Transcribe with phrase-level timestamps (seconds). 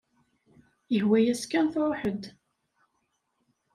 [0.97, 2.23] Ihwa-yas kan truḥ-d.